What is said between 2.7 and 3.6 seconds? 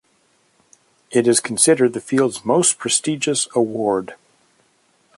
prestigious